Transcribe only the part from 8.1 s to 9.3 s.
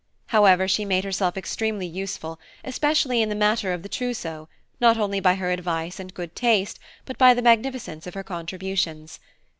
her contributions.